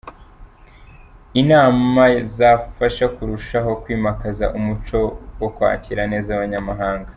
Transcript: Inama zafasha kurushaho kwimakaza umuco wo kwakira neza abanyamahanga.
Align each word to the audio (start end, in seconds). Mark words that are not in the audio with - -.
Inama 1.41 2.03
zafasha 2.37 3.05
kurushaho 3.15 3.71
kwimakaza 3.83 4.45
umuco 4.57 4.97
wo 5.39 5.49
kwakira 5.55 6.01
neza 6.11 6.29
abanyamahanga. 6.33 7.09